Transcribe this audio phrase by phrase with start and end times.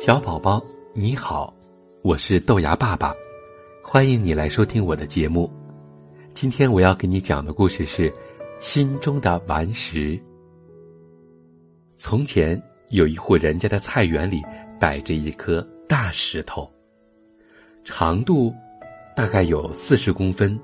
[0.00, 1.54] 小宝宝，你好，
[2.00, 3.12] 我是豆芽爸爸，
[3.82, 5.52] 欢迎你来收听我的节目。
[6.32, 8.10] 今天我要给你讲的故事是
[8.58, 10.16] 《心中的顽石》。
[11.96, 14.42] 从前有一户人家的菜园里
[14.80, 16.66] 摆着一颗大石头，
[17.84, 18.54] 长度
[19.14, 20.58] 大概有四十公分，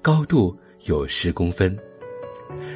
[0.00, 1.78] 高度有十公分。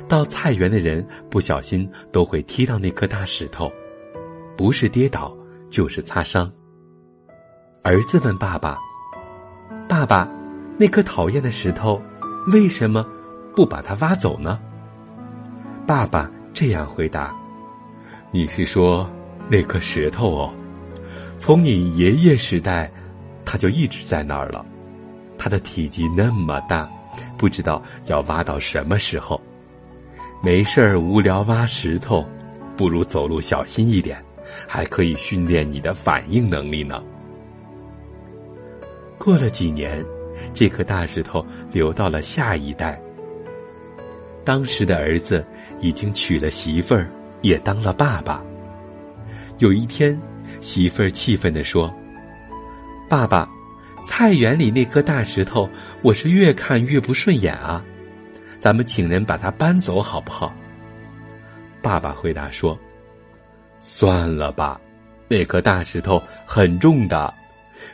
[0.06, 3.73] 到菜园的人不小心都会踢到那颗大石头，
[4.59, 5.34] 不是跌倒。
[5.69, 6.51] 就是擦伤。
[7.83, 8.79] 儿子问爸爸
[9.88, 10.29] ：“爸爸，
[10.79, 12.02] 那颗讨厌的石头，
[12.52, 13.07] 为什么
[13.55, 14.59] 不把它挖走呢？”
[15.87, 17.33] 爸爸这样回答
[18.33, 19.09] ：“你是说
[19.48, 20.55] 那颗石头哦？
[21.38, 22.91] 从你爷爷时代，
[23.45, 24.66] 它就一直在那儿了。
[25.38, 26.91] 它的体积那么大，
[27.38, 29.41] 不知道要挖到什么时候。
[30.43, 32.27] 没事儿无聊挖石头，
[32.77, 34.21] 不如走路小心一点。”
[34.69, 37.02] 还可以训练你的反应能力呢。
[39.19, 40.05] 过了几年，
[40.52, 43.01] 这颗大石头流到了下一代。
[44.45, 45.45] 当时的儿子
[45.80, 47.11] 已经娶了媳妇儿，
[47.43, 48.45] 也当了爸爸。
[49.59, 50.21] 有一天，
[50.61, 51.93] 媳妇儿气愤地说
[53.11, 53.49] ：“爸爸，
[54.05, 55.69] 菜园里那颗大石头，
[56.02, 57.85] 我是越看越不顺眼啊，
[58.61, 60.55] 咱们请人把它搬走好不好？”
[61.83, 62.79] 爸爸回答说。
[63.80, 64.81] 算了吧，
[65.28, 67.32] 那颗大石头很重的，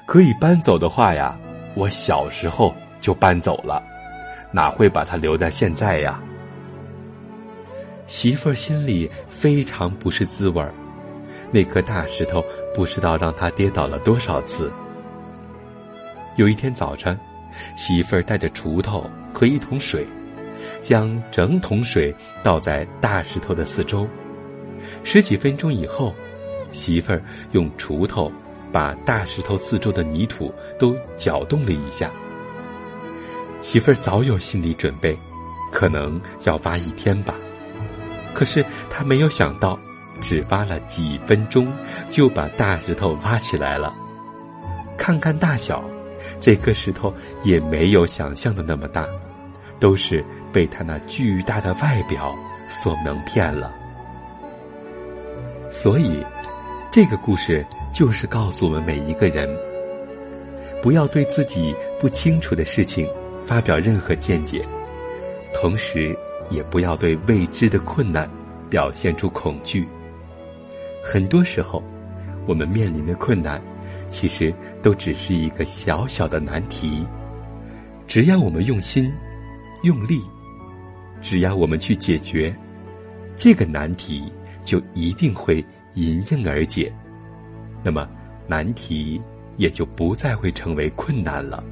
[0.06, 1.38] 可以搬走的话呀，
[1.74, 3.82] 我小时候就搬走了，
[4.50, 6.20] 哪会把它留在现在呀？
[8.06, 10.72] 媳妇儿心里非常不是滋味儿，
[11.50, 14.70] 那颗大石头不知道让他跌倒了多少次。
[16.36, 17.18] 有一天早晨，
[17.76, 20.06] 媳妇儿带着锄头和一桶水，
[20.80, 24.06] 将整桶水倒在大石头的四周。
[25.04, 26.14] 十几分钟以后，
[26.72, 28.30] 媳妇儿用锄头
[28.72, 32.10] 把大石头四周的泥土都搅动了一下。
[33.60, 35.18] 媳妇儿早有心理准备，
[35.70, 37.34] 可能要挖一天吧。
[38.32, 39.78] 可是她没有想到，
[40.20, 41.72] 只挖了几分钟
[42.10, 43.94] 就把大石头挖起来了。
[44.96, 45.82] 看看大小，
[46.40, 47.12] 这颗石头
[47.42, 49.06] 也没有想象的那么大，
[49.78, 52.34] 都是被它那巨大的外表
[52.68, 53.74] 所蒙骗了。
[55.72, 56.22] 所以，
[56.92, 59.48] 这个故事就是告诉我们每一个人：
[60.82, 63.08] 不要对自己不清楚的事情
[63.46, 64.62] 发表任何见解，
[65.54, 66.14] 同时
[66.50, 68.30] 也不要对未知的困难
[68.68, 69.88] 表现出恐惧。
[71.02, 71.82] 很多时候，
[72.46, 73.60] 我们面临的困难，
[74.10, 77.04] 其实都只是一个小小的难题。
[78.06, 79.10] 只要我们用心、
[79.84, 80.20] 用力，
[81.22, 82.54] 只要我们去解决
[83.34, 84.30] 这个难题。
[84.64, 85.64] 就一定会
[85.94, 86.92] 迎刃而解，
[87.82, 88.08] 那么
[88.46, 89.20] 难题
[89.56, 91.62] 也就不再会成为困难了。